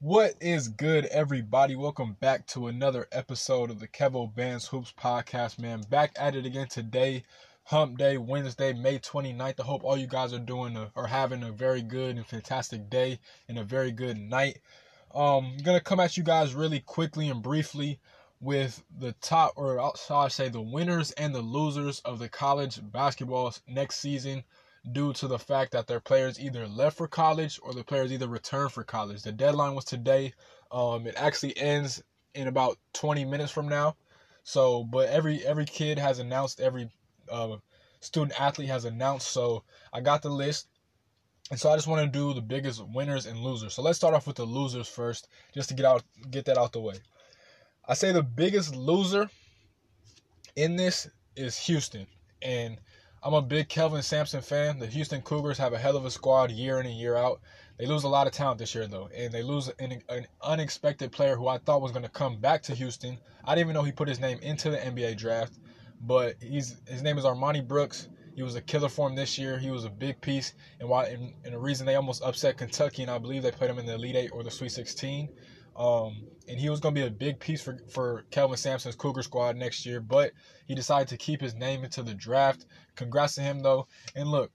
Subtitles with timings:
[0.00, 1.74] What is good, everybody?
[1.74, 5.80] Welcome back to another episode of the Kevo Bands Hoops podcast, man.
[5.90, 7.24] Back at it again today,
[7.64, 9.58] Hump Day, Wednesday, May 29th.
[9.58, 13.18] I hope all you guys are doing are having a very good and fantastic day
[13.48, 14.60] and a very good night.
[15.12, 17.98] Um, I'm gonna come at you guys really quickly and briefly
[18.40, 22.78] with the top, or shall I say, the winners and the losers of the college
[22.92, 24.44] basketball next season
[24.92, 28.28] due to the fact that their players either left for college or the players either
[28.28, 29.22] returned for college.
[29.22, 30.34] The deadline was today.
[30.70, 32.02] Um, it actually ends
[32.34, 33.96] in about 20 minutes from now.
[34.44, 36.90] So, but every every kid has announced, every
[37.30, 37.56] uh,
[38.00, 39.28] student athlete has announced.
[39.30, 40.68] So I got the list.
[41.50, 43.74] And so I just want to do the biggest winners and losers.
[43.74, 46.72] So let's start off with the losers first, just to get out get that out
[46.72, 46.96] the way.
[47.86, 49.30] I say the biggest loser
[50.56, 52.06] in this is Houston.
[52.42, 52.78] And
[53.20, 54.78] I'm a big Kelvin Sampson fan.
[54.78, 57.40] The Houston Cougars have a hell of a squad year in and year out.
[57.76, 61.10] They lose a lot of talent this year, though, and they lose an, an unexpected
[61.10, 63.18] player who I thought was going to come back to Houston.
[63.44, 65.54] I didn't even know he put his name into the NBA draft,
[66.00, 68.08] but he's his name is Armoni Brooks.
[68.36, 69.58] He was a killer for him this year.
[69.58, 73.02] He was a big piece, and why and, and the reason they almost upset Kentucky,
[73.02, 75.28] and I believe they played him in the Elite Eight or the Sweet 16.
[75.76, 79.22] Um, and he was going to be a big piece for, for Kelvin Sampson's Cougar
[79.22, 80.32] squad next year, but
[80.66, 82.64] he decided to keep his name into the draft.
[82.96, 83.86] Congrats to him, though.
[84.16, 84.50] And look,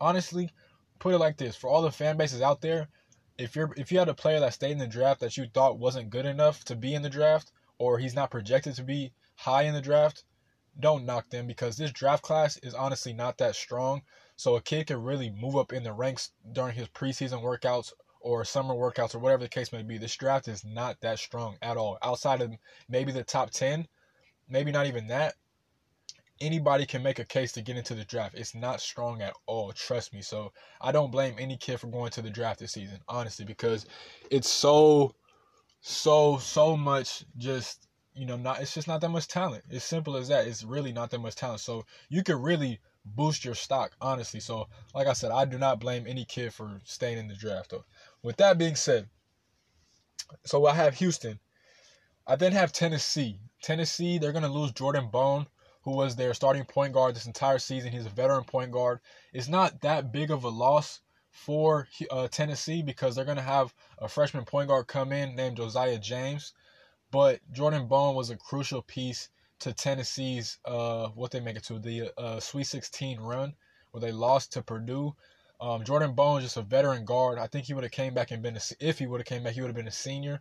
[0.00, 0.50] honestly,
[0.98, 2.88] put it like this: for all the fan bases out there,
[3.38, 5.78] if you're if you had a player that stayed in the draft that you thought
[5.78, 9.62] wasn't good enough to be in the draft, or he's not projected to be high
[9.62, 10.24] in the draft,
[10.78, 14.02] don't knock them because this draft class is honestly not that strong.
[14.36, 18.44] So a kid can really move up in the ranks during his preseason workouts or
[18.44, 19.98] summer workouts or whatever the case may be.
[19.98, 21.98] This draft is not that strong at all.
[22.02, 22.52] Outside of
[22.88, 23.86] maybe the top 10,
[24.48, 25.34] maybe not even that,
[26.40, 28.34] anybody can make a case to get into the draft.
[28.34, 30.22] It's not strong at all, trust me.
[30.22, 33.86] So I don't blame any kid for going to the draft this season, honestly, because
[34.30, 35.14] it's so,
[35.80, 39.64] so, so much just you know, not it's just not that much talent.
[39.70, 40.46] It's simple as that.
[40.46, 41.60] It's really not that much talent.
[41.60, 44.40] So you could really boost your stock, honestly.
[44.40, 47.70] So, like I said, I do not blame any kid for staying in the draft.
[47.70, 47.84] Though.
[48.22, 49.08] With that being said,
[50.44, 51.40] so I have Houston.
[52.26, 53.40] I then have Tennessee.
[53.62, 55.46] Tennessee, they're gonna lose Jordan Bone,
[55.82, 57.92] who was their starting point guard this entire season.
[57.92, 59.00] He's a veteran point guard.
[59.32, 61.00] It's not that big of a loss
[61.30, 65.98] for uh, Tennessee because they're gonna have a freshman point guard come in named Josiah
[65.98, 66.52] James.
[67.10, 71.78] But Jordan Bone was a crucial piece to Tennessee's uh what they make it to
[71.78, 73.54] the uh, Sweet 16 run
[73.90, 75.14] where they lost to Purdue.
[75.60, 77.38] Um, Jordan Bone just a veteran guard.
[77.38, 79.42] I think he would have came back and been a, if he would have came
[79.42, 80.40] back, he would have been a senior.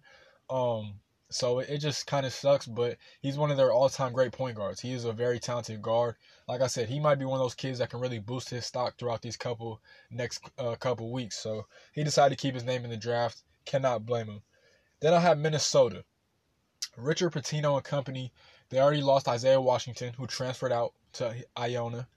[0.50, 0.96] Um,
[1.30, 4.56] so it, it just kind of sucks, but he's one of their all-time great point
[4.56, 4.80] guards.
[4.80, 6.16] He is a very talented guard.
[6.48, 8.66] Like I said, he might be one of those kids that can really boost his
[8.66, 11.38] stock throughout these couple next uh, couple weeks.
[11.38, 13.44] So he decided to keep his name in the draft.
[13.66, 14.42] Cannot blame him.
[15.02, 16.04] Then I have Minnesota.
[16.98, 18.32] Richard Pitino and company
[18.70, 22.08] they already lost Isaiah Washington, who transferred out to Iona.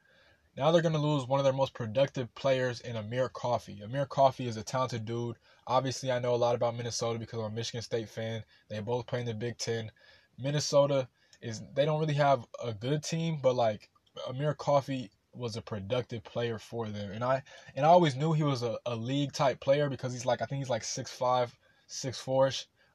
[0.55, 3.81] Now they're going to lose one of their most productive players in Amir Coffey.
[3.83, 5.37] Amir Coffey is a talented dude.
[5.67, 8.45] Obviously, I know a lot about Minnesota because I'm a Michigan State fan.
[8.69, 9.91] They both play in the Big Ten.
[10.39, 11.09] Minnesota
[11.41, 13.89] is they don't really have a good team, but like
[14.29, 17.13] Amir Coffey was a productive player for them.
[17.13, 17.43] And I
[17.75, 20.45] and I always knew he was a, a league type player because he's like I
[20.45, 22.51] think he's like six five, six four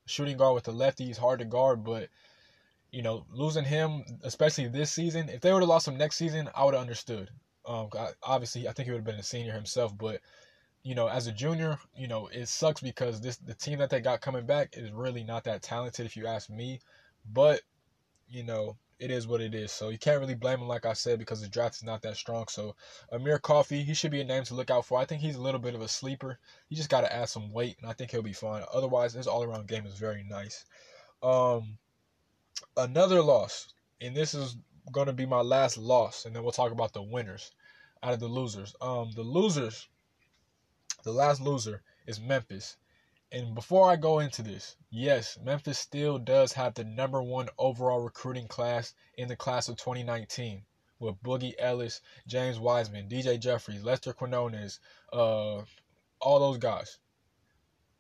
[0.06, 1.06] shooting guard with the lefty.
[1.06, 2.09] He's hard to guard, but
[2.91, 6.50] you know, losing him, especially this season, if they would have lost him next season,
[6.56, 7.31] I would have understood.
[7.67, 7.89] Um,
[8.23, 10.22] obviously, I think he would have been a senior himself, but
[10.83, 14.00] you know, as a junior, you know, it sucks because this the team that they
[14.00, 16.79] got coming back is really not that talented, if you ask me.
[17.33, 17.61] But
[18.29, 19.72] you know, it is what it is.
[19.72, 22.16] So you can't really blame him, like I said, because the draft is not that
[22.16, 22.45] strong.
[22.50, 22.75] So
[23.11, 24.99] Amir Coffey, he should be a name to look out for.
[24.99, 26.39] I think he's a little bit of a sleeper.
[26.69, 28.63] He just got to add some weight, and I think he'll be fine.
[28.73, 30.66] Otherwise, his all-around game is very nice.
[31.22, 31.78] Um,
[32.75, 33.67] another loss,
[34.01, 34.55] and this is
[34.91, 37.51] going to be my last loss, and then we'll talk about the winners
[38.03, 38.75] out of the losers.
[38.81, 39.87] Um, the losers,
[41.03, 42.77] the last loser is Memphis.
[43.31, 47.99] And before I go into this, yes, Memphis still does have the number one overall
[47.99, 50.63] recruiting class in the class of 2019
[50.99, 54.79] with Boogie Ellis, James Wiseman, DJ Jeffries, Lester Quinones,
[55.11, 55.61] uh,
[56.19, 56.97] all those guys.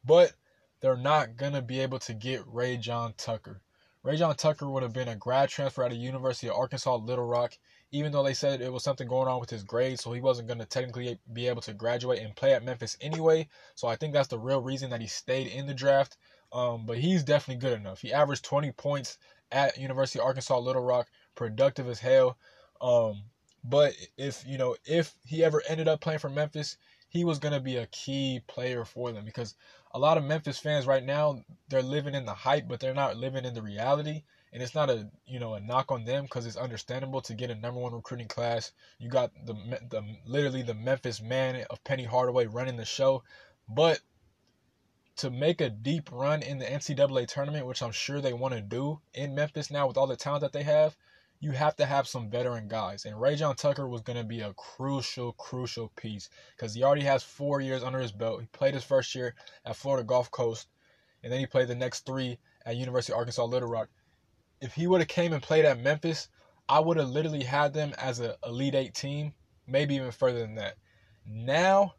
[0.03, 0.33] But
[0.79, 3.61] they're not gonna be able to get Rayjon Tucker.
[4.05, 7.57] Rayjon Tucker would have been a grad transfer out of University of Arkansas Little Rock,
[7.91, 10.47] even though they said it was something going on with his grades, so he wasn't
[10.47, 13.47] going to technically be able to graduate and play at Memphis anyway.
[13.75, 16.17] So I think that's the real reason that he stayed in the draft.
[16.53, 18.01] Um, but he's definitely good enough.
[18.01, 19.17] He averaged 20 points
[19.51, 22.37] at University of Arkansas Little Rock, productive as hell.
[22.79, 23.23] Um,
[23.63, 26.77] but if you know if he ever ended up playing for Memphis,
[27.09, 29.55] he was going to be a key player for them because
[29.91, 33.17] a lot of Memphis fans right now they're living in the hype, but they're not
[33.17, 34.23] living in the reality.
[34.53, 37.51] And it's not a you know a knock on them because it's understandable to get
[37.51, 38.71] a number one recruiting class.
[38.97, 39.53] You got the
[39.89, 43.23] the literally the Memphis man of Penny Hardaway running the show,
[43.67, 43.99] but
[45.17, 48.61] to make a deep run in the NCAA tournament, which I'm sure they want to
[48.61, 50.95] do in Memphis now with all the talent that they have,
[51.39, 53.05] you have to have some veteran guys.
[53.05, 57.23] And Rayjon Tucker was going to be a crucial, crucial piece because he already has
[57.23, 58.41] four years under his belt.
[58.41, 59.35] He played his first year
[59.65, 60.67] at Florida Gulf Coast,
[61.23, 63.89] and then he played the next three at University of Arkansas Little Rock.
[64.61, 66.29] If he would have came and played at Memphis,
[66.67, 69.33] I would have literally had them as an Elite Eight team,
[69.67, 70.75] maybe even further than that.
[71.25, 71.93] Now,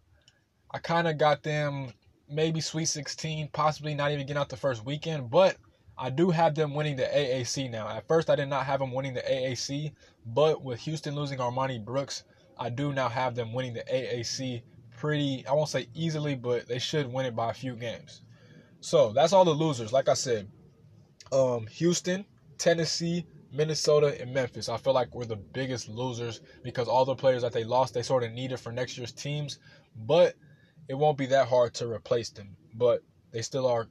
[0.71, 1.93] I kind of got them
[2.29, 5.57] maybe Sweet 16, possibly not even getting out the first weekend, but
[6.01, 7.89] I do have them winning the AAC now.
[7.89, 9.93] At first, I did not have them winning the AAC,
[10.27, 12.23] but with Houston losing Armoni Brooks,
[12.57, 14.63] I do now have them winning the AAC
[14.97, 18.23] pretty, I won't say easily, but they should win it by a few games.
[18.81, 19.93] So that's all the losers.
[19.93, 20.49] Like I said,
[21.33, 22.25] um, Houston,
[22.59, 24.69] Tennessee, Minnesota, and Memphis.
[24.69, 28.03] I feel like we're the biggest losers because all the players that they lost, they
[28.03, 29.59] sort of needed for next year's teams,
[29.97, 30.35] but
[30.89, 32.57] it won't be that hard to replace them.
[32.75, 33.03] But
[33.33, 33.89] they still are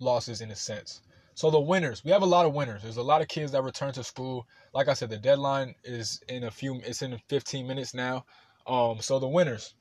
[0.00, 1.00] losses in a sense.
[1.34, 2.82] So the winners, we have a lot of winners.
[2.82, 4.46] There's a lot of kids that return to school.
[4.74, 6.80] Like I said, the deadline is in a few.
[6.84, 8.24] It's in 15 minutes now.
[8.66, 9.74] Um, so the winners.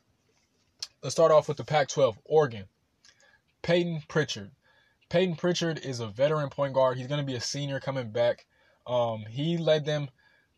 [1.04, 2.18] Let's start off with the Pac-12.
[2.26, 2.66] Oregon,
[3.62, 4.52] Payton Pritchard.
[5.10, 6.98] Payton Pritchard is a veteran point guard.
[6.98, 8.46] He's going to be a senior coming back.
[8.86, 10.10] Um, he led them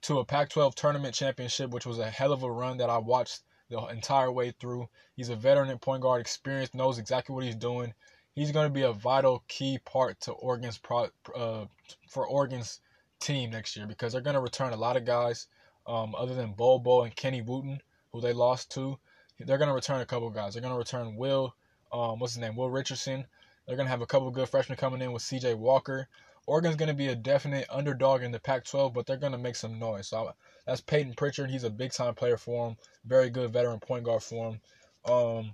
[0.03, 3.41] to a Pac-12 tournament championship, which was a hell of a run that I watched
[3.69, 4.89] the entire way through.
[5.15, 7.93] He's a veteran at point guard, experienced, knows exactly what he's doing
[8.33, 11.65] he's going to be a vital key part to Oregon's pro, uh,
[12.09, 12.79] for Oregon's
[13.19, 15.47] team next year because they're going to return a lot of guys
[15.87, 17.81] um, other than Bol and Kenny Wooten,
[18.11, 18.97] who they lost to.
[19.39, 20.53] They're going to return a couple guys.
[20.53, 21.55] They're going to return Will,
[21.91, 23.25] um, what's his name, Will Richardson.
[23.65, 25.55] They're going to have a couple good freshmen coming in with C.J.
[25.55, 26.07] Walker.
[26.47, 29.55] Oregon's going to be a definite underdog in the Pac-12, but they're going to make
[29.55, 30.07] some noise.
[30.07, 30.33] So
[30.65, 31.49] that's Payton Pritchard.
[31.49, 32.77] He's a big-time player for him.
[33.05, 34.61] Very good veteran point guard for him.
[35.05, 35.53] Um,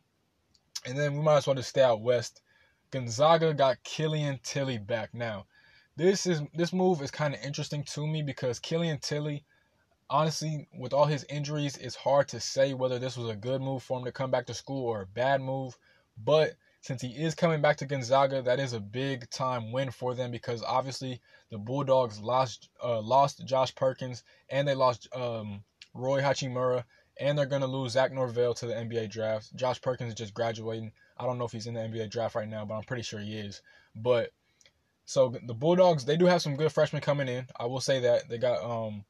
[0.86, 2.42] and then we might as well just stay out west.
[2.90, 5.14] Gonzaga got Killian Tillie back.
[5.14, 5.46] Now,
[5.98, 9.44] this is this move is kind of interesting to me because Killian Tillie,
[10.10, 13.84] honestly, with all his injuries, it's hard to say whether this was a good move
[13.84, 15.78] for him to come back to school or a bad move.
[16.18, 20.16] But since he is coming back to Gonzaga, that is a big time win for
[20.16, 21.20] them because obviously
[21.50, 25.64] the Bulldogs lost uh, lost Josh Perkins and they lost um,
[25.94, 26.86] Rui Hachimura
[27.20, 29.54] and they're gonna lose Zach Norvell to the NBA draft.
[29.56, 30.94] Josh Perkins is just graduating.
[31.20, 33.20] I don't know if he's in the NBA draft right now, but I'm pretty sure
[33.20, 33.62] he is.
[33.96, 34.32] But
[35.06, 37.48] so the Bulldogs, they do have some good freshmen coming in.
[37.60, 39.06] I will say that they got um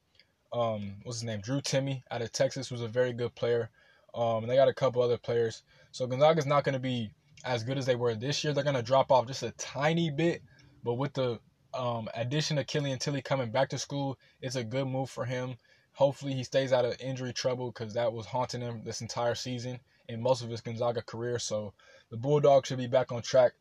[0.52, 3.70] um what's his name Drew Timme out of Texas, who's a very good player.
[4.14, 5.62] Um, and they got a couple other players.
[5.92, 7.10] So Gonzaga's not going to be
[7.44, 8.52] as good as they were this year.
[8.52, 10.42] They're going to drop off just a tiny bit,
[10.82, 11.38] but with the
[11.74, 15.56] um, addition of Killian Tillie coming back to school, it's a good move for him.
[15.92, 19.80] Hopefully, he stays out of injury trouble because that was haunting him this entire season
[20.08, 21.38] and most of his Gonzaga career.
[21.38, 21.74] So
[22.10, 23.52] the Bulldogs should be back on track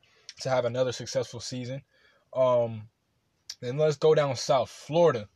[0.42, 1.82] to have another successful season.
[2.34, 2.90] Um,
[3.62, 5.28] then let's go down south, Florida.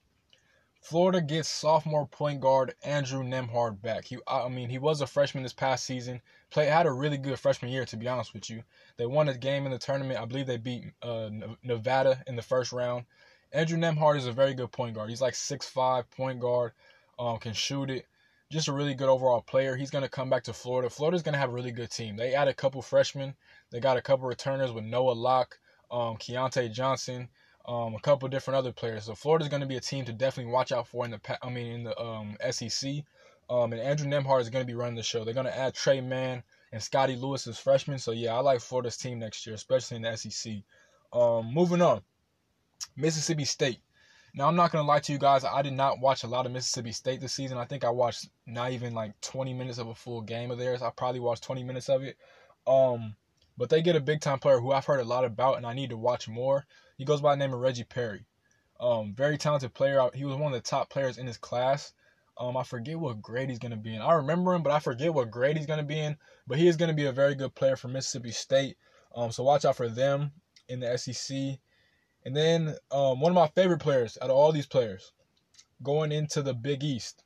[0.81, 4.05] Florida gets sophomore point guard Andrew Nembhard back.
[4.05, 6.21] He, I mean, he was a freshman this past season.
[6.49, 8.63] Play had a really good freshman year, to be honest with you.
[8.97, 10.19] They won a game in the tournament.
[10.19, 11.29] I believe they beat uh,
[11.63, 13.05] Nevada in the first round.
[13.51, 15.09] Andrew Nembhard is a very good point guard.
[15.09, 16.71] He's like six five point guard,
[17.19, 18.07] um, can shoot it
[18.51, 19.75] just a really good overall player.
[19.75, 20.89] He's going to come back to Florida.
[20.89, 22.17] Florida's going to have a really good team.
[22.17, 23.33] They add a couple freshmen.
[23.71, 25.57] They got a couple returners with Noah Locke,
[25.89, 27.29] um, Keyontae Johnson,
[27.65, 29.05] um, a couple different other players.
[29.05, 31.49] So Florida's going to be a team to definitely watch out for in the I
[31.49, 33.03] mean in the um, SEC.
[33.49, 35.23] Um, and Andrew Nembhard is going to be running the show.
[35.23, 37.99] They're going to add Tre Mann and Scottie Lewis as freshmen.
[37.99, 40.53] So yeah, I like Florida's team next year, especially in the SEC.
[41.13, 42.01] Um, moving on,
[42.95, 43.79] Mississippi State.
[44.33, 45.43] Now I'm not gonna lie to you guys.
[45.43, 47.57] I did not watch a lot of Mississippi State this season.
[47.57, 50.81] I think I watched not even like 20 minutes of a full game of theirs.
[50.81, 52.17] I probably watched 20 minutes of it.
[52.65, 53.15] Um,
[53.57, 55.73] but they get a big time player who I've heard a lot about and I
[55.73, 56.65] need to watch more.
[56.97, 58.25] He goes by the name of Reggie Perry.
[58.79, 60.09] Um, very talented player.
[60.13, 61.93] He was one of the top players in his class.
[62.37, 64.01] Um, I forget what grade he's gonna be in.
[64.01, 66.17] I remember him, but I forget what grade he's gonna be in.
[66.47, 68.77] But he is gonna be a very good player for Mississippi State.
[69.13, 70.31] Um, so watch out for them
[70.69, 71.59] in the SEC.
[72.23, 75.11] And then um, one of my favorite players out of all these players
[75.81, 77.23] going into the Big East.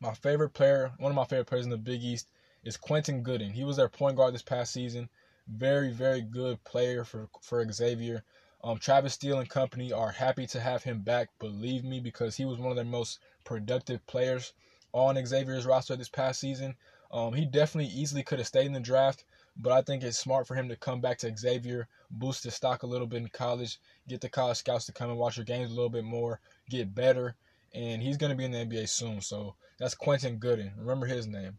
[0.00, 2.28] My favorite player, one of my favorite players in the Big East
[2.64, 3.52] is Quentin Goodin.
[3.52, 5.08] He was their point guard this past season.
[5.46, 8.24] Very, very good player for, for Xavier.
[8.62, 12.44] Um, Travis Steele and company are happy to have him back, believe me, because he
[12.44, 14.52] was one of their most productive players
[14.92, 16.74] on Xavier's roster this past season.
[17.10, 19.24] Um, he definitely easily could have stayed in the draft,
[19.56, 22.82] but I think it's smart for him to come back to Xavier, boost his stock
[22.82, 23.78] a little bit in college,
[24.08, 26.94] get the college scouts to come and watch your games a little bit more, get
[26.94, 27.36] better,
[27.74, 29.20] and he's going to be in the NBA soon.
[29.20, 30.72] So that's Quentin Goodin.
[30.76, 31.58] Remember his name.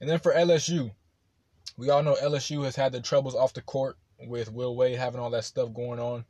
[0.00, 0.90] And then for LSU,
[1.76, 5.20] we all know LSU has had the troubles off the court with Will Wade having
[5.20, 6.24] all that stuff going on,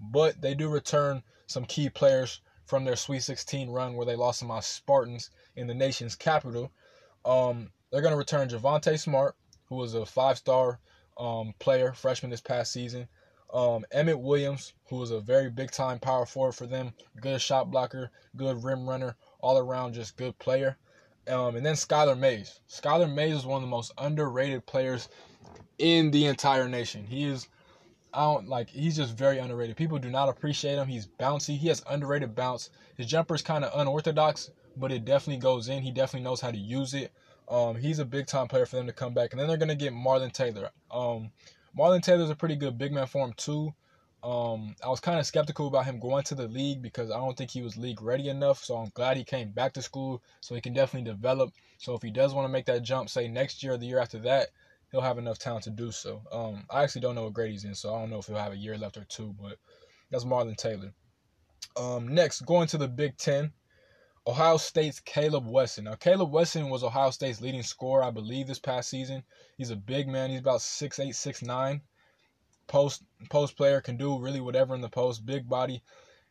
[0.00, 4.40] but they do return some key players from their Sweet 16 run where they lost
[4.40, 6.70] to my Spartans in the nation's capital.
[7.24, 9.34] Um, they're going to return Javonte Smart,
[9.70, 10.78] who was a five-star
[11.16, 13.08] um, player, freshman this past season.
[13.52, 18.10] Um, Emmitt Williams, who was a very big-time power forward for them, good shot blocker,
[18.36, 20.76] good rim runner, all around just good player.
[21.28, 22.60] Um, and then Skylar Mays.
[22.68, 25.08] Skylar Mays is one of the most underrated players
[25.78, 27.04] in the entire nation.
[27.04, 27.48] He is,
[28.12, 29.76] I don't like, he's just very underrated.
[29.76, 30.88] People do not appreciate him.
[30.88, 31.56] He's bouncy.
[31.56, 32.70] He has underrated bounce.
[32.96, 35.82] His jumper is kind of unorthodox, but it definitely goes in.
[35.82, 37.12] He definitely knows how to use it.
[37.50, 39.32] Um, he's a big time player for them to come back.
[39.32, 40.70] And then they're gonna get Marlon Taylor.
[40.90, 41.32] Um,
[41.76, 43.74] Marlon Taylor's a pretty good big man for him too.
[44.22, 47.36] Um, I was kind of skeptical about him going to the league because I don't
[47.36, 48.62] think he was league ready enough.
[48.62, 51.52] So I'm glad he came back to school so he can definitely develop.
[51.78, 53.98] So if he does want to make that jump, say next year or the year
[53.98, 54.48] after that,
[54.90, 56.22] he'll have enough talent to do so.
[56.30, 58.36] Um, I actually don't know what grade he's in, so I don't know if he'll
[58.36, 59.56] have a year left or two, but
[60.10, 60.92] that's Marlon Taylor.
[61.76, 63.52] Um, next, going to the Big Ten,
[64.30, 65.84] Ohio State's Caleb Wesson.
[65.84, 69.24] Now, Caleb Wesson was Ohio State's leading scorer, I believe, this past season.
[69.58, 70.30] He's a big man.
[70.30, 71.80] He's about 6'8", 6'9".
[72.68, 75.26] Post post player can do really whatever in the post.
[75.26, 75.82] Big body.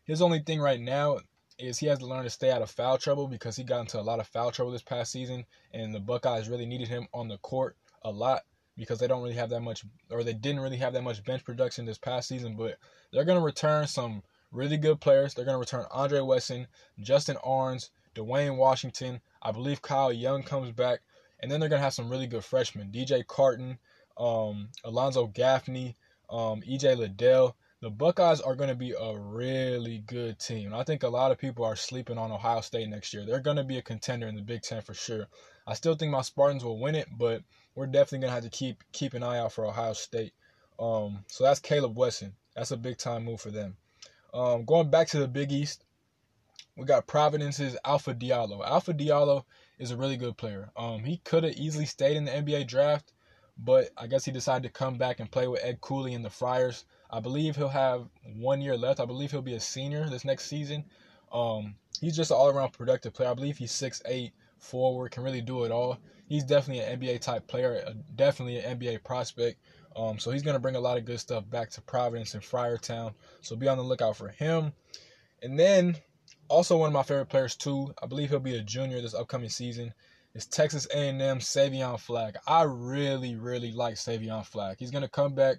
[0.06, 1.20] His only thing right now
[1.58, 4.00] is he has to learn to stay out of foul trouble because he got into
[4.00, 7.28] a lot of foul trouble this past season, and the Buckeyes really needed him on
[7.28, 8.44] the court a lot
[8.78, 11.44] because they don't really have that much, or they didn't really have that much bench
[11.44, 12.56] production this past season.
[12.56, 12.78] But
[13.12, 15.34] they're gonna return some really good players.
[15.34, 16.68] They're going to return Andre Wesson,
[17.00, 19.22] Justin Ahrens, Duane Washington.
[19.42, 21.02] I believe Kyle Young comes back.
[21.40, 23.80] And then they're going to have some really good freshmen DJ Carton,
[24.18, 25.96] um, Alonzo Gaffney,
[26.30, 27.56] um, EJ Liddell.
[27.82, 30.74] The Buckeyes are going to be a really good team.
[30.74, 33.26] I think a lot of people are sleeping on Ohio State next year.
[33.26, 35.28] They're going to be a contender in the Big Ten for sure.
[35.66, 37.42] I still think my Spartans will win it, but
[37.76, 40.34] we're definitely going to have to keep keep an eye out for Ohio State.
[40.78, 42.34] Um, so that's Caleb Wesson.
[42.54, 43.78] That's a big time move for them.
[44.34, 45.84] Um, going back to the Big East,
[46.78, 48.66] we got Providence's Alpha Diallo.
[48.66, 49.44] Alpha Diallo
[49.80, 50.70] is a really good player.
[50.78, 53.14] Um, he could have easily stayed in the NBA draft,
[53.58, 56.30] but I guess he decided to come back and play with Ed Cooley and the
[56.30, 56.86] Friars.
[57.10, 59.00] I believe he'll have one year left.
[59.00, 60.86] I believe he'll be a senior this next season.
[61.32, 63.30] Um, he's just an all-around productive player.
[63.30, 65.98] I believe he's six eight, forward, can really do it all.
[66.28, 69.60] He's definitely an NBA type player, definitely an NBA prospect.
[69.96, 72.44] Um, so he's going to bring a lot of good stuff back to Providence and
[72.44, 73.14] Friartown.
[73.42, 74.72] So be on the lookout for him.
[75.42, 75.98] And then
[76.48, 79.50] also one of my favorite players too, I believe he'll be a junior this upcoming
[79.50, 79.94] season,
[80.34, 82.38] is Texas A&M Savion Flagg.
[82.48, 84.78] I really, really like Savion Flagg.
[84.80, 85.58] He's going to come back.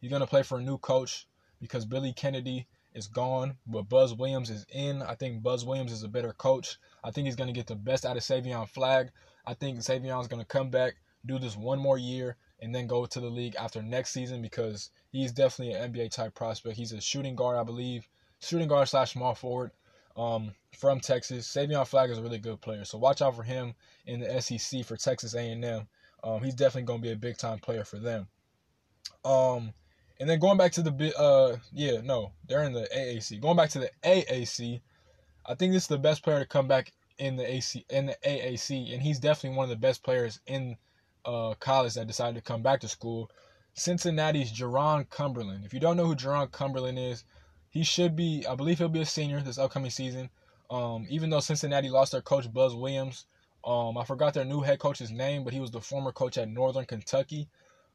[0.00, 1.26] He's going to play for a new coach
[1.60, 5.02] because Billy Kennedy is gone, but Buzz Williams is in.
[5.02, 6.78] I think Buzz Williams is a better coach.
[7.04, 9.10] I think he's going to get the best out of Savion Flagg.
[9.46, 12.86] I think Savion is going to come back, do this one more year, and then
[12.86, 16.76] go to the league after next season because he's definitely an NBA type prospect.
[16.76, 18.08] He's a shooting guard, I believe,
[18.40, 19.70] shooting guard slash small forward
[20.16, 21.46] um, from Texas.
[21.46, 23.74] Savion Flagg is a really good player, so watch out for him
[24.06, 25.86] in the SEC for Texas A&M.
[26.24, 28.26] Um, he's definitely going to be a big time player for them.
[29.24, 29.72] Um,
[30.20, 33.40] and then going back to the uh, yeah, no, they're in the AAC.
[33.40, 34.80] Going back to the AAC,
[35.46, 38.16] I think this is the best player to come back in the AC in the
[38.26, 40.76] AAC, and he's definitely one of the best players in
[41.24, 43.30] uh, college that decided to come back to school.
[43.74, 45.64] Cincinnati's Jarron Cumberland.
[45.64, 47.24] If you don't know who Jarron Cumberland is,
[47.70, 50.30] he should be, I believe he'll be a senior this upcoming season.
[50.70, 53.26] Um, even though Cincinnati lost their coach Buzz Williams,
[53.64, 56.48] um, I forgot their new head coach's name, but he was the former coach at
[56.48, 57.48] Northern Kentucky.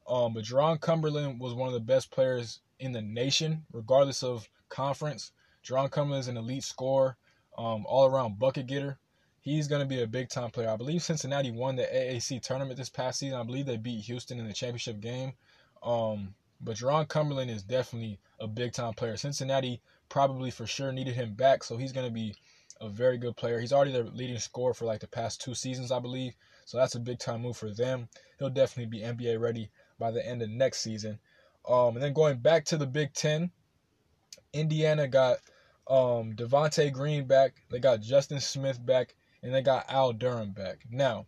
[0.08, 4.48] Um, but Jarron Cumberland was one of the best players in the nation, regardless of
[4.68, 5.32] conference.
[5.64, 7.16] Jarron Cumberland is an elite scorer,
[7.56, 8.98] um, all around bucket getter
[9.44, 10.70] he's going to be a big time player.
[10.70, 13.38] I believe Cincinnati won the AAC tournament this past season.
[13.38, 15.34] I believe they beat Houston in the championship game.
[15.82, 19.16] Um, but Jarron Cumberland is definitely a big time player.
[19.18, 22.34] Cincinnati probably for sure needed him back, so he's going to be
[22.80, 23.60] a very good player.
[23.60, 26.34] He's already their leading scorer for like the past two seasons, I believe.
[26.64, 28.08] So that's a big time move for them.
[28.38, 31.18] He'll definitely be NBA ready by the end of next season.
[31.68, 33.50] Um, and then going back to the Big Ten,
[34.54, 35.38] Indiana got
[35.86, 37.54] um, Devonte Green back.
[37.70, 40.78] They got Justin Smith back and they got Al Durham back.
[40.90, 41.26] Now,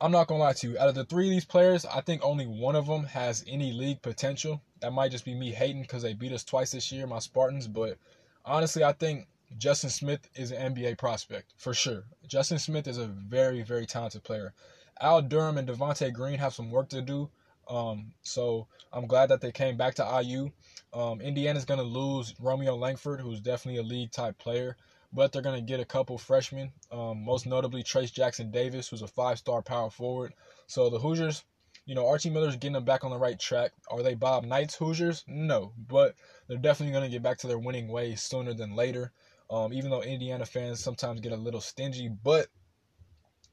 [0.00, 0.78] I'm not gonna lie to you.
[0.78, 3.72] Out of the three of these players, I think only one of them has any
[3.72, 4.60] league potential.
[4.80, 7.68] That might just be me hating because they beat us twice this year, my Spartans.
[7.68, 7.98] But
[8.44, 12.02] honestly, I think Justin Smith is an NBA prospect for sure.
[12.26, 14.52] Justin Smith is a very, very talented player.
[15.00, 17.30] Al Durham and Devonte Green have some work to do.
[17.68, 20.50] Um, so I'm glad that they came back to IU.
[20.92, 24.76] Um, Indiana's going to lose Romeo Langford, who's definitely a league type player,
[25.12, 29.02] but they're going to get a couple freshmen, um, most notably Trayce Jackson Davis, who's
[29.02, 30.32] a five star power forward.
[30.66, 31.44] So the Hoosiers,
[31.84, 33.72] you know, Archie Miller's getting them back on the right track.
[33.90, 35.24] Are they Bob Knight's Hoosiers?
[35.26, 36.14] No, but
[36.48, 39.12] they're definitely going to get back to their winning ways sooner than later.
[39.50, 42.46] Um, even though Indiana fans sometimes get a little stingy, but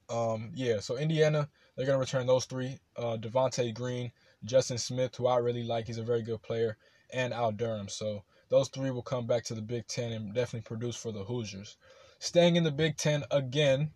[0.10, 4.12] um, yeah, so Indiana, they're going to return those three uh, Devonte Green,
[4.44, 5.88] Justin Smith, who I really like.
[5.88, 6.78] He's a very good player,
[7.12, 7.90] and Al Durham.
[7.90, 11.24] So those three will come back to the Big Ten and definitely produce for the
[11.24, 11.78] Hoosiers.
[12.20, 13.92] Staying in the Big Ten again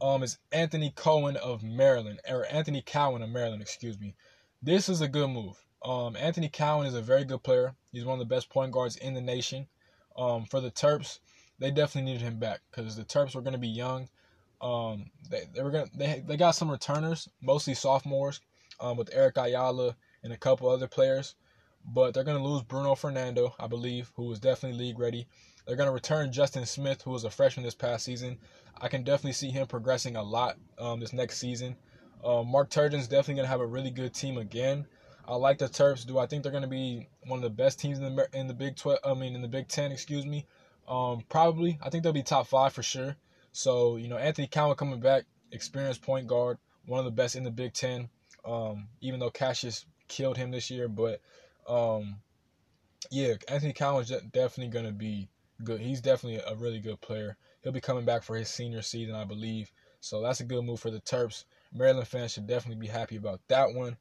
[0.00, 4.14] um, is Anthony Cohen of Maryland, or Anthony Cowan of Maryland, excuse me.
[4.62, 5.56] This is a good move.
[5.82, 7.74] Um, Anthony Cowan is a very good player.
[7.92, 9.66] He's one of the best point guards in the nation.
[10.16, 11.20] Um, for the Terps,
[11.58, 14.08] they definitely needed him back because the Terps were going to be young.
[14.60, 18.40] Um, they, they were gonna they they got some returners, mostly sophomores,
[18.78, 21.34] um, with Eric Ayala and a couple other players,
[21.84, 25.26] but they're gonna lose Bruno Fernando, I believe, who was definitely league ready.
[25.66, 28.38] They're gonna return Justin Smith, who was a freshman this past season.
[28.80, 31.76] I can definitely see him progressing a lot um, this next season.
[32.24, 34.86] Um, Mark Turgeon's definitely gonna have a really good team again.
[35.26, 36.06] I like the Terps.
[36.06, 38.54] Do I think they're gonna be one of the best teams in the in the
[38.54, 38.98] Big Twelve?
[39.04, 40.46] I mean, in the Big Ten, excuse me.
[40.88, 41.78] Um, probably.
[41.82, 43.16] I think they'll be top five for sure.
[43.52, 47.44] So, you know, Anthony Cowan coming back, experienced point guard, one of the best in
[47.44, 48.08] the Big Ten.
[48.44, 51.20] Um, even though Cassius killed him this year, but
[51.70, 52.16] um,
[53.10, 55.28] yeah, Anthony Collins definitely going to be
[55.64, 55.80] good.
[55.80, 57.36] He's definitely a really good player.
[57.62, 59.70] He'll be coming back for his senior season, I believe.
[60.00, 61.44] So that's a good move for the Terps.
[61.72, 63.96] Maryland fans should definitely be happy about that one.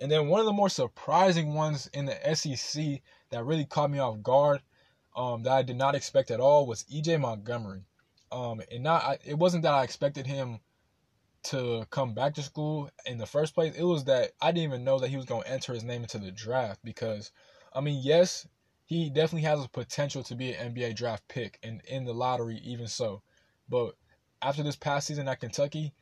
[0.00, 3.98] And then one of the more surprising ones in the SEC that really caught me
[3.98, 4.62] off guard,
[5.16, 7.84] um, that I did not expect at all, was EJ Montgomery.
[8.30, 10.60] Um, and not I, it wasn't that I expected him
[11.44, 13.74] to come back to school in the first place.
[13.76, 16.02] It was that I didn't even know that he was going to enter his name
[16.02, 17.30] into the draft because,
[17.72, 18.46] I mean, yes,
[18.84, 22.58] he definitely has a potential to be an NBA draft pick and in the lottery
[22.64, 23.22] even so.
[23.68, 23.94] But
[24.42, 25.94] after this past season at Kentucky,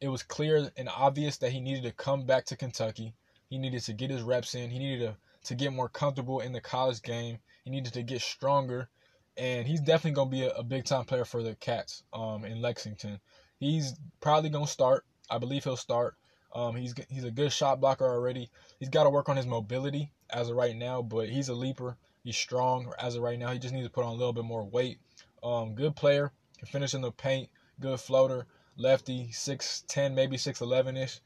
[0.00, 3.14] it was clear and obvious that he needed to come back to Kentucky.
[3.48, 4.70] He needed to get his reps in.
[4.70, 5.16] He needed to,
[5.48, 7.38] to get more comfortable in the college game.
[7.64, 8.88] He needed to get stronger
[9.36, 12.60] and he's definitely gonna be a, a big time player for the Cats um, in
[12.60, 13.20] Lexington.
[13.62, 15.04] He's probably gonna start.
[15.30, 16.16] I believe he'll start.
[16.52, 18.50] Um, he's he's a good shot blocker already.
[18.80, 21.96] He's got to work on his mobility as of right now, but he's a leaper.
[22.24, 23.52] He's strong as of right now.
[23.52, 24.98] He just needs to put on a little bit more weight.
[25.44, 27.50] Um, good player, can finish in the paint.
[27.78, 28.46] Good floater,
[28.76, 31.20] lefty, six ten, maybe six eleven ish.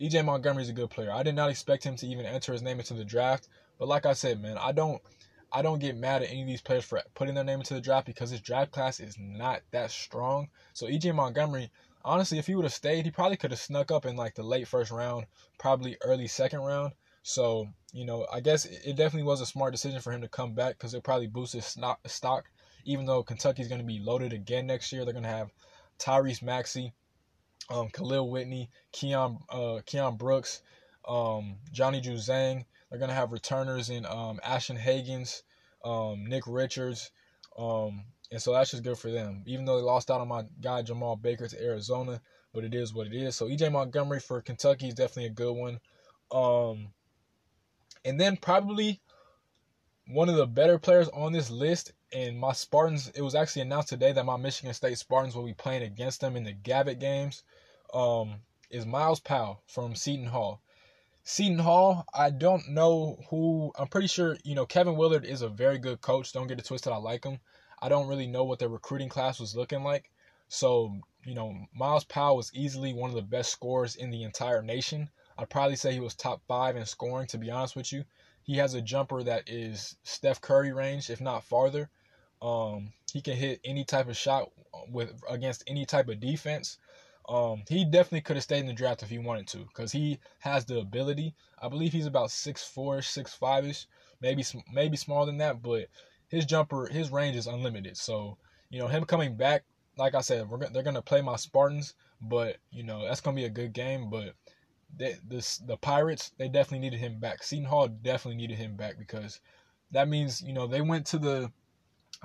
[0.00, 1.10] EJ Montgomery's a good player.
[1.10, 3.48] I did not expect him to even enter his name into the draft,
[3.80, 5.02] but like I said, man, I don't
[5.52, 7.80] I don't get mad at any of these players for putting their name into the
[7.80, 10.48] draft because his draft class is not that strong.
[10.72, 11.70] So EJ Montgomery,
[12.04, 14.42] honestly, if he would have stayed, he probably could have snuck up in like the
[14.42, 15.26] late first round,
[15.58, 16.92] probably early second round.
[17.22, 20.54] So you know, I guess it definitely was a smart decision for him to come
[20.54, 22.44] back because it probably boosts his stock.
[22.84, 25.50] Even though Kentucky's going to be loaded again next year, they're going to have
[25.98, 26.94] Tyrese Maxey,
[27.68, 30.62] um, Kahlil Whitney, Keion uh, Keion Brooks,
[31.06, 32.64] um, Johnny Juzang.
[32.90, 35.42] They're gonna have returners in um, Ashton Hagans,
[35.84, 37.10] um, Nick Richards,
[37.58, 39.42] um, and so that's just good for them.
[39.46, 42.20] Even though they lost out on my guy Jamal Baker to Arizona,
[42.52, 43.36] but it is what it is.
[43.36, 45.80] So EJ Montgomery for Kentucky is definitely a good one.
[46.32, 46.88] Um,
[48.04, 49.00] and then probably
[50.06, 53.08] one of the better players on this list, and my Spartans.
[53.14, 56.36] It was actually announced today that my Michigan State Spartans will be playing against them
[56.36, 57.44] in the Gavitt games.
[57.94, 58.36] Um,
[58.70, 60.62] is Myles Powell from Seton Hall.
[61.22, 63.72] Seton Hall, I don't know who.
[63.78, 66.32] I'm pretty sure, you know, Kevin Willard is a very good coach.
[66.32, 66.92] Don't get it twisted.
[66.92, 67.40] I like him.
[67.80, 70.10] I don't really know what their recruiting class was looking like.
[70.48, 74.62] So, you know, Myles Powell was easily one of the best scorers in the entire
[74.62, 75.10] nation.
[75.38, 78.04] I'd probably say he was top five in scoring, to be honest with you.
[78.42, 81.90] He has a jumper that is Steph Curry range, if not farther.
[82.42, 84.50] Um, he can hit any type of shot
[84.88, 86.78] with against any type of defense.
[87.30, 90.18] Um, he definitely could have stayed in the draft if he wanted to, because he
[90.40, 91.32] has the ability.
[91.62, 93.86] I believe he's about six four, six five ish,
[94.20, 95.86] maybe maybe smaller than that, but
[96.28, 97.96] his jumper, his range is unlimited.
[97.96, 98.36] So
[98.68, 99.62] you know him coming back,
[99.96, 103.44] like I said, we're they're gonna play my Spartans, but you know that's gonna be
[103.44, 104.10] a good game.
[104.10, 104.34] But
[104.96, 107.44] they, this the Pirates, they definitely needed him back.
[107.44, 109.40] Seton Hall definitely needed him back because
[109.92, 111.52] that means you know they went to the,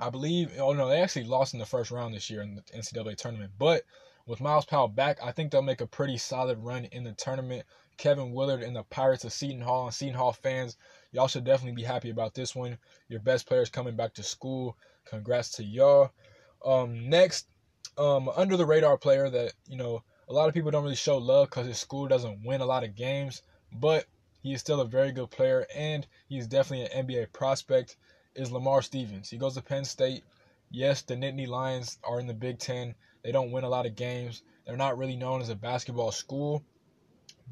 [0.00, 2.62] I believe, oh no, they actually lost in the first round this year in the
[2.76, 3.82] NCAA tournament, but
[4.26, 7.64] with Myles Powell back, I think they'll make a pretty solid run in the tournament.
[7.96, 10.76] Kevin Willard and the Pirates of Seton Hall and Seton Hall fans,
[11.12, 12.76] y'all should definitely be happy about this one.
[13.08, 14.76] Your best players coming back to school.
[15.06, 16.10] Congrats to y'all.
[16.64, 17.46] Um, next,
[17.96, 21.18] um, under the radar player that you know a lot of people don't really show
[21.18, 24.06] love because his school doesn't win a lot of games, but
[24.42, 27.96] he is still a very good player and he's definitely an NBA prospect.
[28.34, 29.30] Is Lamar Stevens?
[29.30, 30.24] He goes to Penn State.
[30.70, 32.94] Yes, the Nittany Lions are in the Big Ten.
[33.26, 34.44] They don't win a lot of games.
[34.64, 36.62] They're not really known as a basketball school,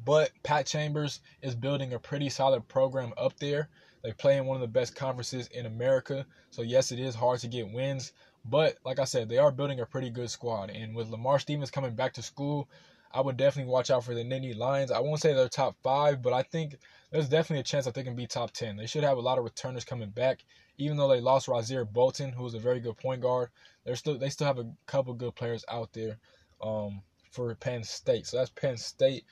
[0.05, 3.67] but Pat Chambers is building a pretty solid program up there.
[4.01, 6.25] They play in one of the best conferences in America.
[6.49, 8.13] So, yes, it is hard to get wins.
[8.45, 10.69] But, like I said, they are building a pretty good squad.
[10.69, 12.69] And with Lamar Stevens coming back to school,
[13.11, 14.91] I would definitely watch out for the Nittany Lions.
[14.91, 16.77] I won't say they're top five, but I think
[17.11, 18.77] there's definitely a chance that they can be top 10.
[18.77, 20.45] They should have a lot of returners coming back.
[20.77, 23.49] Even though they lost Rasir Bolton, who was a very good point guard,
[23.85, 26.17] they're still they still have a couple good players out there
[26.61, 28.27] um, for Penn State.
[28.27, 29.25] So that's Penn State.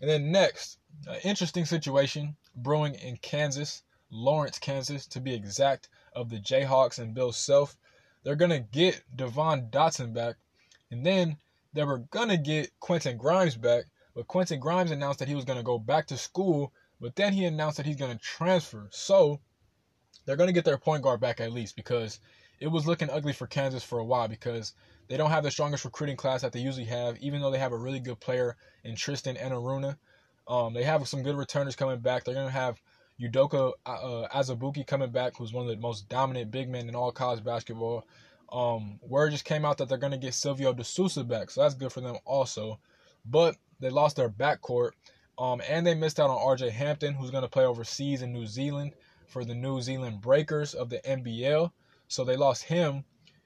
[0.00, 0.78] And then next,
[1.24, 7.32] interesting situation brewing in Kansas, Lawrence, Kansas, to be exact, of the Jayhawks and Bill
[7.32, 7.76] Self.
[8.22, 10.36] They're to get Devon Dotson back.
[10.90, 11.36] And then
[11.72, 13.84] they were to get Quentin Grimes back.
[14.14, 16.72] But Quentin Grimes announced that he was to go back to school.
[17.00, 18.88] But then he announced that he's to transfer.
[18.90, 19.40] So
[20.24, 22.20] they're to get their point guard back at least because
[22.60, 24.74] it was looking ugly for Kansas for a while because
[25.08, 27.72] they don't have the strongest recruiting class that they usually have, even though they have
[27.72, 29.96] a really good player in Tristan Enaruna.
[30.46, 32.24] Um, they have some good returners coming back.
[32.24, 32.80] They're going to have
[33.20, 37.12] Udoka uh, Azubuike coming back, who's one of the most dominant big men in all
[37.12, 38.06] college basketball.
[38.50, 41.62] Um, word just came out that they're going to get Silvio De Sousa back, so
[41.62, 42.78] that's good for them also.
[43.26, 44.92] But they lost their backcourt,
[45.38, 46.70] um, and they missed out on R.J.
[46.70, 48.92] Hampton, who's going to play overseas in New Zealand
[49.26, 51.70] for the New Zealand Breakers of the NBL.
[52.08, 53.04] So they lost him,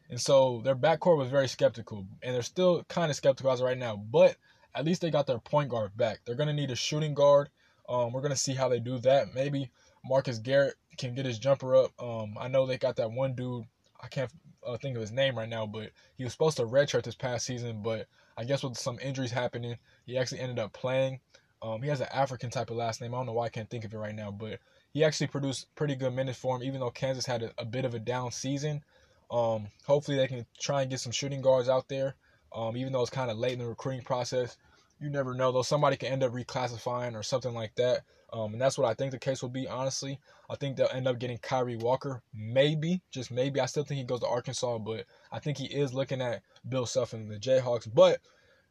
[0.09, 3.67] and so their backcourt was very skeptical, and they're still kind of skeptical as of
[3.67, 3.97] right now.
[3.97, 4.37] But
[4.75, 6.21] at least they got their point guard back.
[6.25, 7.51] They're gonna need a shooting guard.
[7.89, 9.35] Um, we're gonna see how they do that.
[9.35, 9.71] Maybe
[10.05, 11.91] Marcus Garrett can get his jumper up.
[12.01, 13.65] Um, I know they got that one dude.
[14.01, 14.33] I can't
[14.67, 17.47] uh, think of his name right now, but he was supposed to redshirt this past
[17.47, 21.21] season, but I guess with some injuries happening, he actually ended up playing.
[21.63, 23.15] Um, he has an African type of last name.
[23.15, 24.59] I don't know why I can't think of it right now, but
[24.93, 27.85] he actually produced pretty good minutes for him, even though Kansas had a, a bit
[27.85, 28.83] of a down season.
[29.31, 32.15] Um, hopefully they can try and get some shooting guards out there.
[32.55, 34.59] Um, even though it's kind of late in the recruiting process,
[35.01, 35.63] you never know though.
[35.63, 38.03] Somebody can end up reclassifying or something like that.
[38.33, 39.69] Um, and that's what I think the case will be.
[39.69, 43.61] Honestly, I think they'll end up getting Kyrie Walker, maybe, just maybe.
[43.61, 46.87] I still think he goes to Arkansas, but I think he is looking at Bill
[46.87, 47.89] Self and the Jayhawks.
[47.93, 48.21] But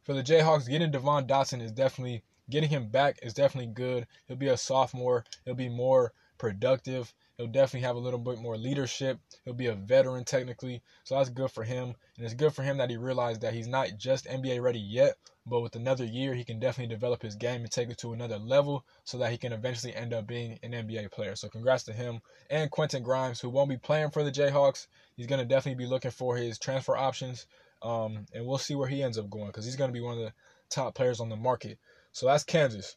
[0.02, 4.06] for the Jayhawks, getting Devon Dotson is definitely getting him back is definitely good.
[4.28, 5.24] He'll be a sophomore.
[5.46, 7.14] He'll be more productive.
[7.38, 9.18] He'll definitely have a little bit more leadership.
[9.44, 11.94] He'll be a veteran technically, so that's good for him.
[12.16, 15.14] And it's good for him that he realized that he's not just NBA ready yet,
[15.46, 18.38] but with another year, he can definitely develop his game and take it to another
[18.38, 21.34] level so that he can eventually end up being an NBA player.
[21.34, 24.88] So congrats to him and Quentin Grimes, who won't be playing for the Jayhawks.
[25.16, 27.46] He's going to definitely be looking for his transfer options,
[27.80, 30.18] um, and we'll see where he ends up going because he's going to be one
[30.18, 30.32] of the
[30.68, 31.78] top players on the market.
[32.12, 32.96] So that's Kansas.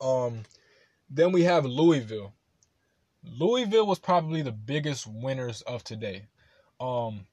[0.00, 0.44] Um,
[1.08, 2.32] then we have Louisville.
[3.24, 6.26] Louisville was probably the biggest winners of today.
[6.80, 7.26] Um,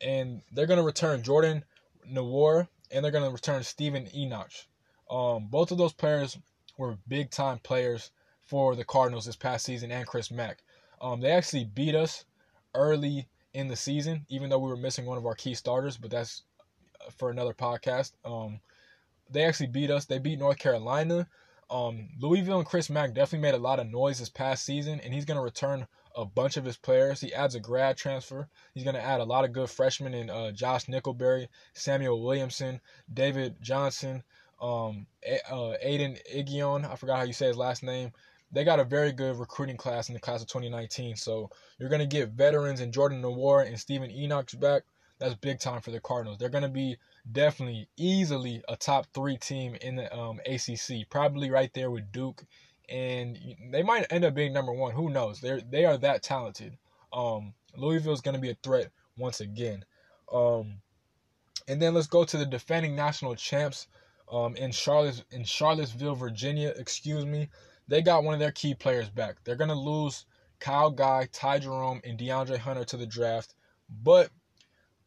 [0.00, 1.64] and they're going to return Jordan
[2.10, 4.52] Nwora and they're going to return Steven Enoch.
[5.10, 6.38] Um, both of those players
[6.76, 8.10] were big time players
[8.46, 10.62] for the Cardinals this past season and Chris Mack.
[11.00, 12.24] Um, they actually beat us
[12.74, 16.10] early in the season, even though we were missing one of our key starters, but
[16.10, 16.42] that's
[17.16, 18.12] for another podcast.
[18.24, 18.60] Um,
[19.32, 20.04] they actually beat us.
[20.04, 21.28] They beat North Carolina.
[21.70, 25.12] Um, Louisville and Chris Mack definitely made a lot of noise this past season, and
[25.12, 27.20] he's going to return a bunch of his players.
[27.20, 28.48] He adds a grad transfer.
[28.74, 32.80] He's going to add a lot of good freshmen in uh, Josh Nickelberry, Samuell Williamson,
[33.12, 34.22] David Johnson,
[34.60, 35.06] um,
[35.50, 36.90] uh, Aidan Igiehon.
[36.90, 38.12] I forgot how you say his last name.
[38.50, 41.16] They got a very good recruiting class in the class of 2019.
[41.16, 44.82] So you're going to get veterans in Jordan Nwora and Steven Enoch back.
[45.22, 46.38] That's big time for the Cardinals.
[46.38, 46.96] They're going to be
[47.30, 52.42] definitely easily a top three team in the um, ACC, probably right there with Duke,
[52.88, 53.38] and
[53.70, 54.92] they might end up being number one.
[54.92, 55.40] Who knows?
[55.40, 56.76] They they are that talented.
[57.12, 59.84] Um, Louisville is going to be a threat once again.
[60.32, 60.78] Um,
[61.68, 63.86] and then let's go to the defending national champs
[64.28, 66.74] um, in Charlotte in Charlottesville, Virginia.
[66.76, 67.48] Excuse me.
[67.86, 69.36] They got one of their key players back.
[69.44, 70.26] They're going to lose
[70.58, 73.54] Kyle Guy, Ty Jerome, and DeAndre Hunter to the draft,
[73.88, 74.30] but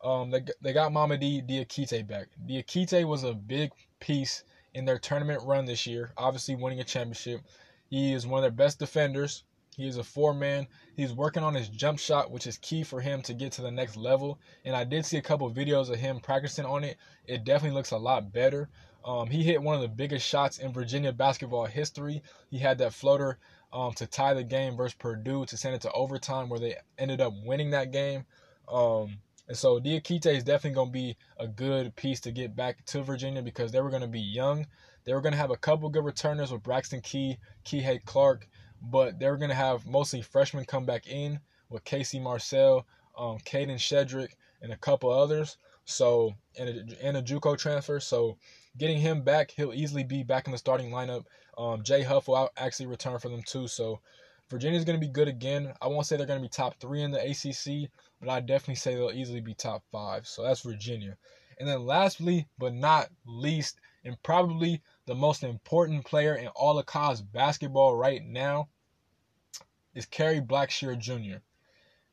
[0.05, 2.27] um, they, they got Mamadi Diakite back.
[2.47, 4.43] Diakite was a big piece
[4.75, 7.41] in their tournament run this year, obviously winning a championship.
[7.89, 9.43] He is one of their best defenders.
[9.75, 10.67] He is a four man.
[10.95, 13.71] He's working on his jump shot, which is key for him to get to the
[13.71, 14.39] next level.
[14.63, 16.97] And I did see a couple of videos of him practicing on it.
[17.25, 18.69] It definitely looks a lot better.
[19.03, 22.21] Um, he hit one of the biggest shots in Virginia basketball history.
[22.49, 23.37] He had that floater
[23.73, 27.21] um, to tie the game versus Purdue to send it to overtime, where they ended
[27.21, 28.25] up winning that game.
[28.71, 32.83] Um, And so Diakite is definitely going to be a good piece to get back
[32.87, 34.65] to Virginia because they were going to be young.
[35.03, 38.47] They were going to have a couple good returners with Braxton Key, Kihei Clark,
[38.81, 42.85] but they were going to have mostly freshmen come back in with Casey Morsell,
[43.17, 44.31] um, Kadin Shedrick,
[44.61, 45.57] and a couple others.
[45.85, 47.99] So, and a, and a JUCO transfer.
[47.99, 48.37] So,
[48.77, 51.25] getting him back, he'll easily be back in the starting lineup.
[51.57, 53.67] Um, Jay Huff will actually return for them too.
[53.67, 53.99] So,
[54.49, 55.73] Virginia's going to be good again.
[55.81, 58.75] I won't say they're going to be top three in the ACC, but I definitely
[58.75, 60.27] say they'll easily be top five.
[60.27, 61.17] So that's Virginia.
[61.59, 66.85] And then lastly, but not least, and probably the most important player in all of
[66.85, 68.69] college basketball right now
[69.93, 71.37] is Kerry Blackshear Jr.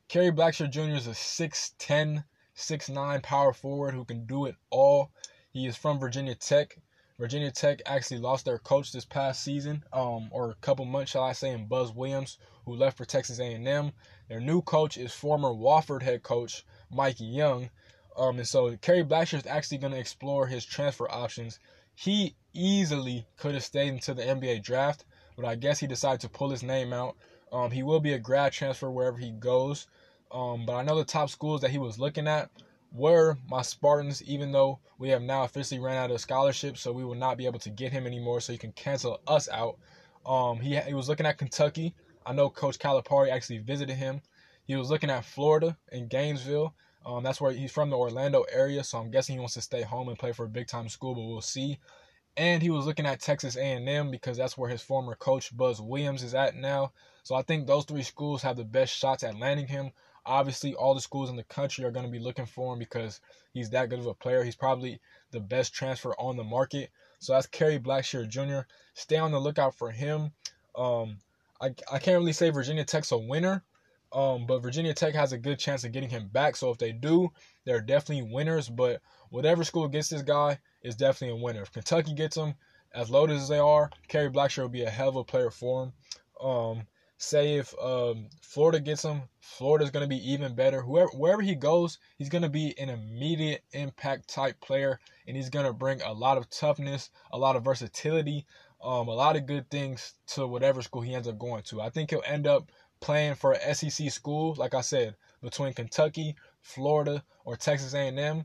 [0.09, 0.95] Kerry Blackshear Jr.
[0.95, 2.25] is a 6'10,
[2.57, 5.11] 6'9 power forward who can do it all.
[5.51, 6.79] He is from Virginia Tech.
[7.19, 11.23] Virginia Tech actually lost their coach this past season, um, or a couple months, shall
[11.23, 13.93] I say, in Buzz Williams, who left for Texas A&M.
[14.33, 17.69] Their new coach is former Wofford head coach Mike Young,
[18.17, 21.59] um, and so Kerry Blackshear is actually going to explore his transfer options.
[21.95, 25.05] He easily could have stayed into the NBA draft,
[25.37, 27.15] but I guess he decided to pull his name out.
[27.53, 29.87] Um, he will be a grad transfer wherever he goes,
[30.31, 32.49] um, but I know the top schools that he was looking at
[32.91, 37.05] were my Spartans, even though we have now officially ran out of scholarships, so we
[37.05, 38.41] will not be able to get him anymore.
[38.41, 39.77] So he can cancel us out.
[40.25, 41.95] Um, he he was looking at Kentucky.
[42.25, 44.23] I know Coach Calipari actually visited him.
[44.65, 46.75] He was looking at Florida in Gainesville.
[47.05, 48.85] Um, that's where he's from, the Orlando area.
[48.85, 51.15] So I'm guessing he wants to stay home and play for a big time school,
[51.15, 51.79] but we'll see.
[52.37, 56.23] And he was looking at Texas A&M because that's where his former coach Buzz Williams
[56.23, 56.93] is at now.
[57.25, 59.91] So I think those three schools have the best shots at landing him.
[60.25, 63.21] Obviously, all the schools in the country are going to be looking for him because
[63.53, 64.45] he's that good of a player.
[64.45, 65.01] He's probably
[65.33, 66.91] the best transfer on the market.
[67.19, 68.67] So that's Kerry Blackshear Jr.
[68.95, 70.33] Stay on the lookout for him.
[70.77, 71.19] Um,
[71.63, 73.63] I, I can't really say Virginia Tech's a winner,
[74.13, 76.57] um, but Virginia Tech has a good chance of getting him back.
[76.57, 77.31] So if they do,
[77.65, 78.69] they're definitely winners.
[78.69, 81.63] But whatever school gets this guy is definitely a winner.
[81.63, 82.55] If Kentucky gets him,
[82.95, 85.85] as loaded as they are, Kerry Blackshear will be a hell of a player for
[85.85, 85.93] him.
[86.45, 86.83] Um,
[87.17, 90.83] say if um, Florida gets him, Florida's going to be even better.
[90.83, 95.49] Whoever, wherever he goes, he's going to be an immediate impact type player, and he's
[95.51, 98.45] going to bring a lot of toughness, a lot of versatility,
[98.83, 101.81] um, a lot of good things to whatever school he ends up going to.
[101.81, 106.37] I think he'll end up playing for a SEC school, like I said, between Kentucky,
[106.61, 108.45] Florida, or Texas A&M.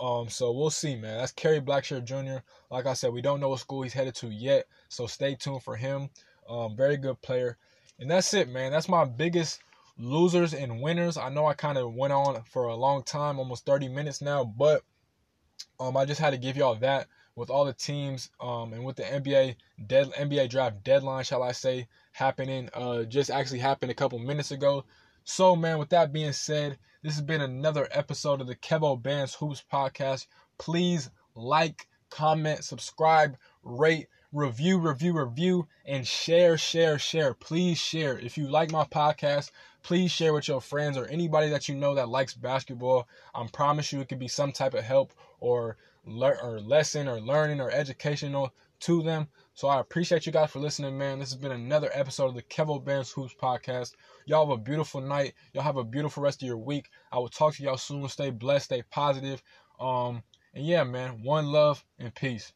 [0.00, 1.18] Um, so we'll see, man.
[1.18, 2.42] That's Kerry Blackshear Jr.
[2.70, 5.62] Like I said, we don't know what school he's headed to yet, so stay tuned
[5.62, 6.10] for him.
[6.48, 7.56] Um, very good player.
[7.98, 8.72] And that's it, man.
[8.72, 9.60] That's my biggest
[9.98, 11.16] losers and winners.
[11.16, 14.44] I know I kind of went on for a long time, almost 30 minutes now,
[14.44, 14.82] but
[15.78, 17.06] um, I just had to give y'all that
[17.36, 21.52] with all the teams um, and with the NBA dead NBA draft deadline, shall I
[21.52, 24.84] say, happening uh, just actually happened a couple minutes ago.
[25.24, 29.34] So, man, with that being said, this has been another episode of the Kevo Bands
[29.34, 30.26] Hoops podcast.
[30.58, 37.34] Please like, comment, subscribe, rate, review, review, review, and share, share, share.
[37.34, 38.18] Please share.
[38.18, 39.50] If you like my podcast,
[39.82, 43.08] please share with your friends or anybody that you know that likes basketball.
[43.34, 47.20] I promise you it could be some type of help or learn or lesson or
[47.20, 49.28] learning or educational to them.
[49.54, 51.18] So I appreciate you guys for listening, man.
[51.18, 53.92] This has been another episode of the Kevo Bands Hoops podcast.
[54.26, 55.34] Y'all have a beautiful night.
[55.52, 56.90] Y'all have a beautiful rest of your week.
[57.12, 58.08] I will talk to y'all soon.
[58.08, 59.42] Stay blessed, stay positive.
[59.80, 60.22] Um,
[60.54, 62.52] and yeah, man, one love and peace.